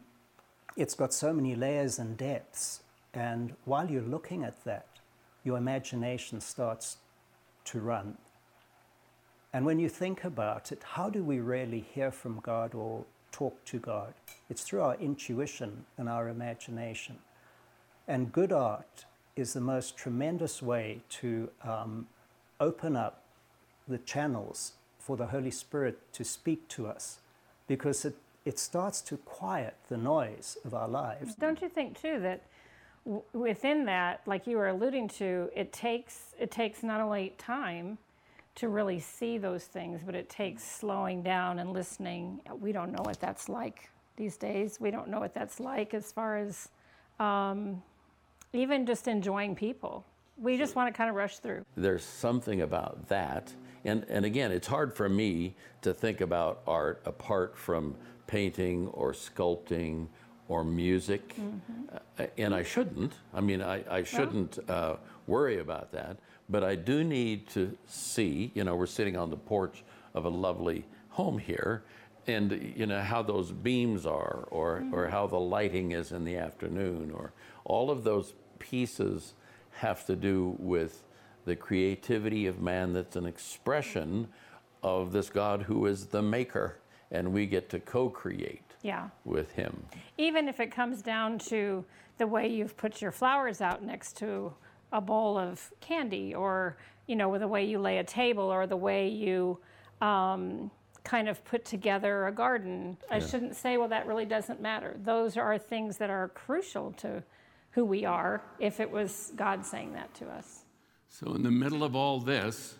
[0.76, 2.80] it's got so many layers and depths.
[3.14, 4.86] And while you're looking at that,
[5.42, 6.98] your imagination starts
[7.64, 8.18] to run.
[9.56, 13.64] And when you think about it, how do we really hear from God or talk
[13.64, 14.12] to God?
[14.50, 17.16] It's through our intuition and our imagination.
[18.06, 22.06] And good art is the most tremendous way to um,
[22.60, 23.22] open up
[23.88, 27.20] the channels for the Holy Spirit to speak to us
[27.66, 31.34] because it, it starts to quiet the noise of our lives.
[31.34, 32.42] Don't you think, too, that
[33.06, 37.96] w- within that, like you were alluding to, it takes, it takes not only time
[38.56, 42.40] to really see those things, but it takes slowing down and listening.
[42.58, 44.78] We don't know what that's like these days.
[44.80, 46.70] We don't know what that's like as far as
[47.20, 47.82] um,
[48.52, 50.04] even just enjoying people.
[50.38, 51.64] We just want to kind of rush through.
[51.76, 53.54] There's something about that.
[53.84, 57.94] And, and again, it's hard for me to think about art apart from
[58.26, 60.08] painting or sculpting
[60.48, 61.34] or music.
[61.36, 61.96] Mm-hmm.
[62.18, 63.14] Uh, and I shouldn't.
[63.34, 66.16] I mean, I, I shouldn't uh, worry about that.
[66.48, 69.82] But I do need to see, you know, we're sitting on the porch
[70.14, 71.82] of a lovely home here,
[72.26, 74.94] and, you know, how those beams are, or, mm-hmm.
[74.94, 77.32] or how the lighting is in the afternoon, or
[77.64, 79.34] all of those pieces
[79.72, 81.02] have to do with
[81.44, 84.28] the creativity of man that's an expression
[84.82, 86.78] of this God who is the maker,
[87.10, 89.08] and we get to co create yeah.
[89.24, 89.84] with him.
[90.16, 91.84] Even if it comes down to
[92.18, 94.54] the way you've put your flowers out next to
[94.92, 98.66] a bowl of candy, or you know, with the way you lay a table, or
[98.66, 99.58] the way you
[100.00, 100.70] um,
[101.04, 102.96] kind of put together a garden.
[103.08, 103.16] Yeah.
[103.16, 104.96] I shouldn't say, well, that really doesn't matter.
[105.02, 107.22] Those are things that are crucial to
[107.70, 110.64] who we are if it was God saying that to us.
[111.08, 112.76] So, in the middle of all this,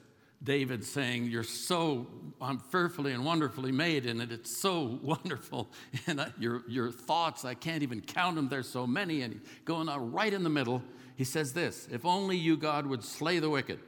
[0.46, 2.06] David saying, You're so,
[2.40, 5.68] I'm fearfully and wonderfully made, and it's so wonderful.
[6.06, 9.20] And I, your, your thoughts, I can't even count them, there's so many.
[9.20, 10.82] And going on right in the middle,
[11.16, 13.80] he says this If only you, God, would slay the wicked.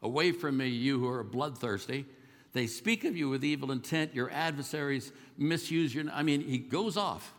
[0.00, 2.06] Away from me, you who are bloodthirsty.
[2.52, 4.14] They speak of you with evil intent.
[4.14, 6.04] Your adversaries misuse your.
[6.10, 7.34] I mean, he goes off.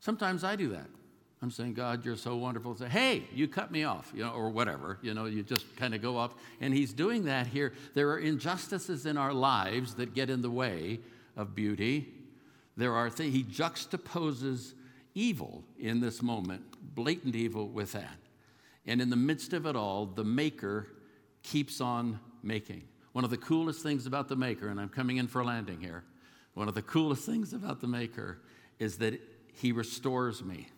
[0.00, 0.86] Sometimes I do that.
[1.42, 2.74] I'm saying, God, you're so wonderful.
[2.74, 4.98] Say, hey, you cut me off, you know, or whatever.
[5.02, 6.38] You know, you just kind of go up.
[6.60, 7.74] And he's doing that here.
[7.92, 11.00] There are injustices in our lives that get in the way
[11.36, 12.08] of beauty.
[12.76, 14.72] There are things, he juxtaposes
[15.14, 16.62] evil in this moment,
[16.94, 18.16] blatant evil with that.
[18.86, 20.88] And in the midst of it all, the maker
[21.42, 22.84] keeps on making.
[23.12, 26.04] One of the coolest things about the maker, and I'm coming in for landing here,
[26.54, 28.40] one of the coolest things about the maker
[28.78, 29.20] is that
[29.52, 30.68] he restores me.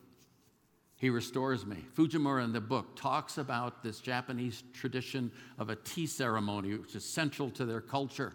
[1.07, 1.77] He restores me.
[1.97, 7.05] Fujimura in the book talks about this Japanese tradition of a tea ceremony, which is
[7.05, 8.33] central to their culture.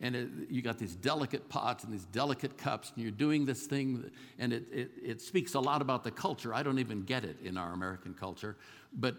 [0.00, 3.66] And it, you got these delicate pots and these delicate cups, and you're doing this
[3.66, 6.54] thing, and it, it, it speaks a lot about the culture.
[6.54, 8.56] I don't even get it in our American culture.
[8.94, 9.16] But,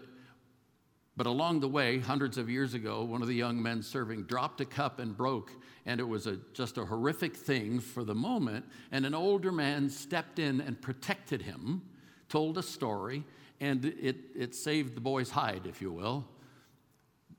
[1.16, 4.60] but along the way, hundreds of years ago, one of the young men serving dropped
[4.60, 5.52] a cup and broke,
[5.86, 8.64] and it was a, just a horrific thing for the moment.
[8.90, 11.82] And an older man stepped in and protected him
[12.28, 13.24] told a story,
[13.60, 16.26] and it, it saved the boy's hide, if you will.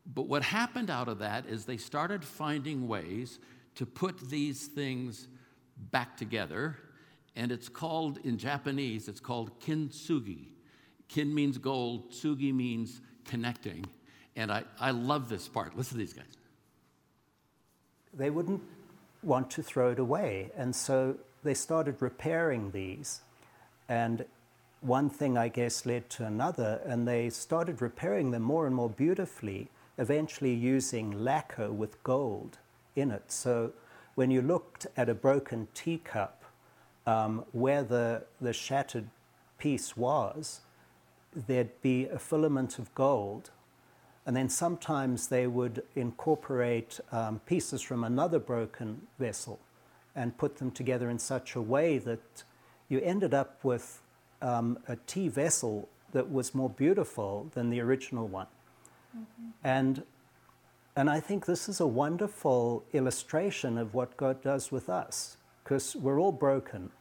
[0.06, 3.40] But what happened out of that is they started finding ways
[3.76, 5.28] to put these things
[5.92, 6.78] back together,
[7.36, 10.48] and it's called, in Japanese, it's called kintsugi.
[11.08, 13.86] Kin means gold, tsugi means connecting.
[14.36, 15.78] And I, I love this part.
[15.78, 16.38] Listen to these guys.
[18.14, 18.62] They wouldn't
[19.24, 23.22] want to throw it away, and so they started repairing these.
[23.90, 24.26] And
[24.82, 28.90] one thing, I guess, led to another, and they started repairing them more and more
[28.90, 32.60] beautifully, eventually using lacquer with gold
[32.96, 33.32] in it.
[33.32, 33.74] So
[34.16, 36.44] when you looked at a broken teacup,
[37.06, 39.08] um, where the, the shattered
[39.58, 40.62] piece was,
[41.34, 43.50] there'd be a filament of gold.
[44.26, 49.60] And then sometimes they would incorporate um, pieces from another broken vessel
[50.16, 52.44] and put them together in such a way that
[52.90, 54.02] you ended up with
[54.42, 58.48] um, a tea vessel that was more beautiful than the original one.
[59.16, 59.50] Mm-hmm.
[59.64, 60.04] And,
[60.96, 65.96] and I think this is a wonderful illustration of what God does with us, because
[65.96, 66.92] we're all broken.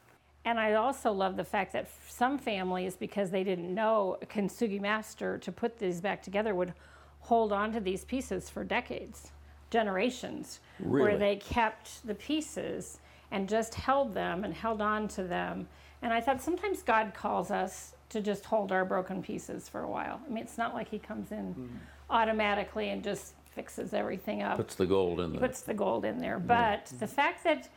[0.45, 4.81] And I also love the fact that some families, because they didn't know a kintsugi
[4.81, 6.73] master to put these back together, would
[7.21, 9.33] hold on to these pieces for decades,
[9.71, 11.03] generations, Really?
[11.03, 13.01] where they kept the pieces
[13.33, 15.69] and just held them and held on to them.
[16.07, 19.91] And I thought sometimes God calls us to just hold our broken pieces for a
[19.91, 20.21] while.
[20.25, 21.67] I mean, it's not like He comes in hmm.
[22.09, 25.41] automatically and just fixes everything up Puts the gold in there.
[25.41, 26.39] puts the gold in there.
[26.39, 26.47] Hmm.
[26.47, 26.99] But hmm.
[26.99, 27.69] the fact that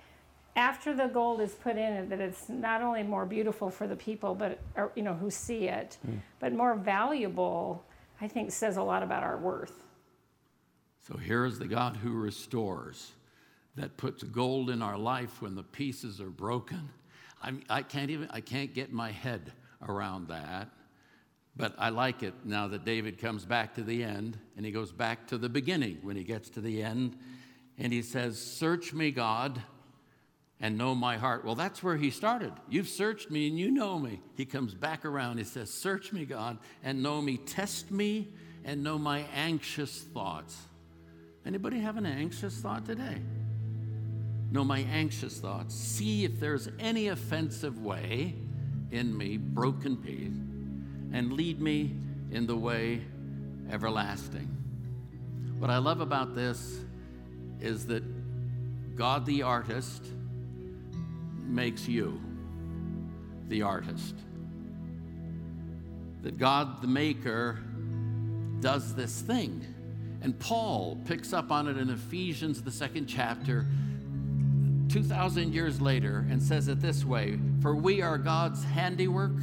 [0.55, 3.95] after the gold is put in it, that it's not only more beautiful for the
[3.95, 5.97] people, but or, you know who see it,
[6.39, 7.83] but more valuable,
[8.21, 9.81] I think says a lot about our worth.
[10.99, 13.13] So here is the God who restores,
[13.75, 16.89] that puts gold in our life when the pieces are broken.
[17.41, 19.53] I, I can't even I can't get my head
[19.87, 20.69] around that,
[21.55, 24.91] but I like it now that David comes back to the end and he goes
[24.91, 27.17] back to the beginning when he gets to the end,
[27.77, 29.61] and he says, "Search me, God."
[30.61, 31.45] And know my heart.
[31.45, 32.51] Well, that's where he started.
[32.67, 34.19] You've searched me and you know me.
[34.35, 35.37] He comes back around.
[35.37, 37.37] He says, Search me, God, and know me.
[37.37, 38.27] Test me
[38.65, 40.57] and know my anxious thoughts.
[41.45, 43.21] Anybody have an anxious thought today?
[44.51, 45.75] Know my anxious thoughts.
[45.75, 48.35] See if there's any offensive way
[48.91, 50.33] in me, broken piece,
[51.13, 51.95] and lead me
[52.31, 53.01] in the way
[53.71, 54.47] everlasting.
[55.59, 56.79] What I love about this
[57.59, 58.03] is that
[58.95, 60.05] God the artist
[61.45, 62.19] makes you
[63.47, 64.15] the artist.
[66.21, 67.59] That God the maker
[68.61, 69.65] does this thing.
[70.21, 73.65] And Paul picks up on it in Ephesians, the second chapter,
[74.89, 79.37] 2,000 years later, and says it this way For we are God's handiwork,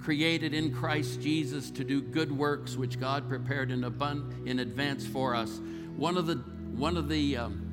[0.00, 5.04] created in Christ Jesus to do good works which God prepared in, abund- in advance
[5.04, 5.60] for us.
[5.96, 6.36] One of the,
[6.76, 7.66] one of the um,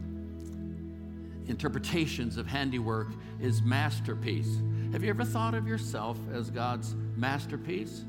[1.48, 3.10] interpretations of handiwork
[3.40, 4.58] is masterpiece.
[4.92, 8.04] Have you ever thought of yourself as God's masterpiece?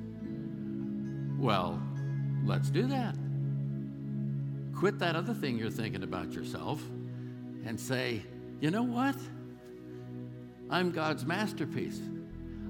[1.39, 1.83] Well,
[2.45, 3.17] let's do that.
[4.75, 6.83] Quit that other thing you're thinking about yourself
[7.67, 8.23] and say,
[8.61, 9.17] you know what?
[10.71, 12.01] I'm God's masterpiece.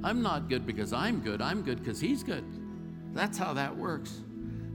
[0.03, 2.45] I'm not good because I'm good, I'm good because He's good.
[3.13, 4.23] That's how that works.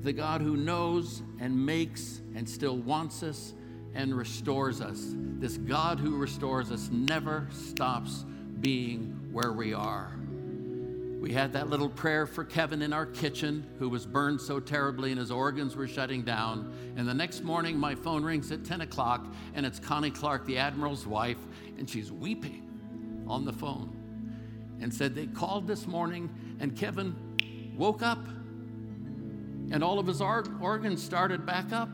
[0.02, 3.54] The God who knows and makes and still wants us
[3.94, 5.14] and restores us.
[5.40, 8.26] This God who restores us never stops
[8.62, 10.19] being where we are.
[11.20, 15.12] We had that little prayer for Kevin in our kitchen who was burned so terribly
[15.12, 16.74] and his organs were shutting down.
[16.96, 20.58] And the next morning, my phone rings at 10 o'clock and it's Connie Clark, the
[20.58, 21.38] Admiral's wife,
[21.78, 23.96] and she's weeping on the phone
[24.80, 27.14] and said they called this morning and Kevin
[27.76, 28.26] woke up
[29.72, 31.90] and all of his organs started back up.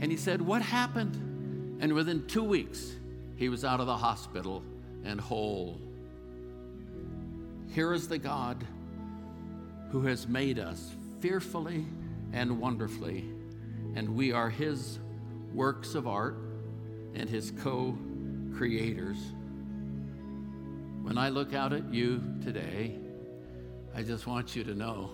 [0.00, 1.78] And he said, What happened?
[1.80, 2.94] And within two weeks,
[3.36, 4.62] he was out of the hospital
[5.04, 5.80] and whole.
[7.72, 8.64] Here is the God
[9.90, 11.86] who has made us fearfully
[12.32, 13.24] and wonderfully,
[13.94, 14.98] and we are his
[15.54, 16.36] works of art
[17.14, 17.96] and his co
[18.56, 19.18] creators.
[21.02, 22.98] When I look out at you today,
[23.94, 25.10] I just want you to know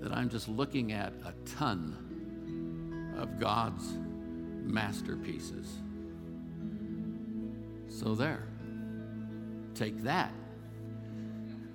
[0.00, 3.88] that I'm just looking at a ton of God's
[4.64, 5.68] masterpieces.
[7.88, 8.48] So, there.
[9.74, 10.32] Take that.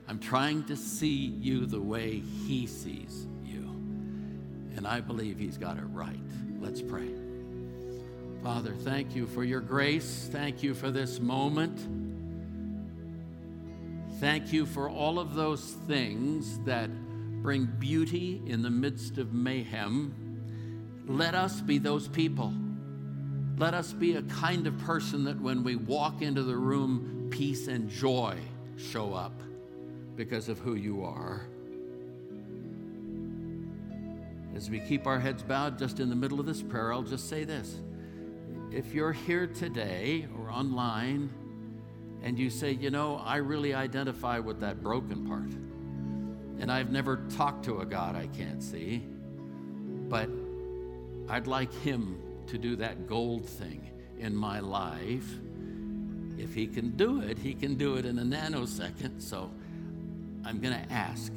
[0.07, 3.63] I'm trying to see you the way He sees you.
[4.75, 6.19] And I believe He's got it right.
[6.59, 7.09] Let's pray.
[8.41, 10.29] Father, thank you for your grace.
[10.31, 11.77] Thank you for this moment.
[14.21, 16.89] Thank you for all of those things that
[17.41, 21.03] bring beauty in the midst of mayhem.
[21.05, 22.53] Let us be those people.
[23.57, 27.67] Let us be a kind of person that when we walk into the room, peace
[27.67, 28.37] and joy
[28.77, 29.33] show up
[30.17, 31.47] because of who you are.
[34.55, 37.29] As we keep our heads bowed just in the middle of this prayer, I'll just
[37.29, 37.79] say this.
[38.71, 41.29] If you're here today or online
[42.23, 45.51] and you say, you know, I really identify with that broken part,
[46.59, 49.03] and I've never talked to a God I can't see,
[50.09, 50.27] but
[51.29, 55.29] I'd like Him to do that gold thing in my life.
[56.39, 59.21] If He can do it, He can do it in a nanosecond.
[59.21, 59.51] So
[60.47, 61.33] I'm going to ask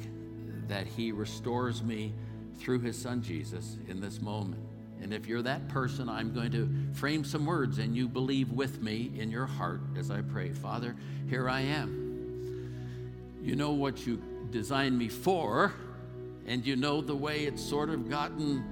[0.69, 2.13] that He restores me
[2.59, 4.63] through His Son Jesus in this moment.
[5.01, 8.81] And if you're that person, I'm going to frame some words and you believe with
[8.81, 10.51] me in your heart as I pray.
[10.51, 10.95] Father,
[11.27, 12.71] here I am.
[13.43, 15.73] You know what you designed me for,
[16.45, 18.63] and you know the way it's sort of gotten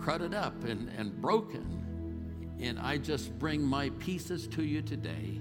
[0.00, 2.56] crudted up and, and broken.
[2.60, 5.40] And I just bring my pieces to you today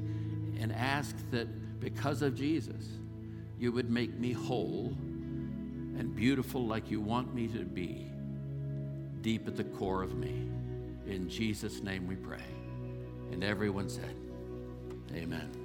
[0.59, 2.87] and ask that because of Jesus,
[3.60, 4.95] you would make me whole
[5.97, 8.10] and beautiful like you want me to be,
[9.22, 10.49] deep at the core of me.
[11.05, 12.38] In Jesus' name we pray.
[13.32, 14.16] And everyone said,
[15.14, 15.59] Amen.